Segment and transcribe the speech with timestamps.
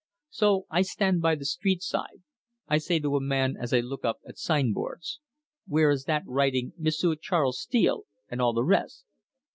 [0.31, 2.23] So I stand by the streetside.
[2.67, 5.19] I say to a man as I look up at sign boards,'
[5.67, 9.03] 'Where is that writing "M'sieu' Charles Steele," and all the res'?